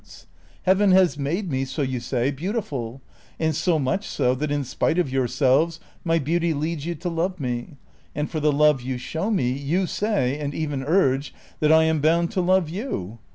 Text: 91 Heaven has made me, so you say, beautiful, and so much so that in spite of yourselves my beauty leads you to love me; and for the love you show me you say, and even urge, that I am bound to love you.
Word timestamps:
91 0.01 0.21
Heaven 0.63 0.91
has 0.93 1.17
made 1.19 1.51
me, 1.51 1.63
so 1.63 1.83
you 1.83 1.99
say, 1.99 2.31
beautiful, 2.31 3.03
and 3.39 3.55
so 3.55 3.77
much 3.77 4.07
so 4.07 4.33
that 4.33 4.49
in 4.49 4.63
spite 4.63 4.97
of 4.97 5.11
yourselves 5.11 5.79
my 6.03 6.17
beauty 6.17 6.55
leads 6.55 6.87
you 6.87 6.95
to 6.95 7.07
love 7.07 7.39
me; 7.39 7.77
and 8.15 8.27
for 8.27 8.39
the 8.39 8.51
love 8.51 8.81
you 8.81 8.97
show 8.97 9.29
me 9.29 9.51
you 9.51 9.85
say, 9.85 10.39
and 10.39 10.55
even 10.55 10.81
urge, 10.83 11.35
that 11.59 11.71
I 11.71 11.83
am 11.83 12.01
bound 12.01 12.31
to 12.31 12.41
love 12.41 12.67
you. 12.67 13.19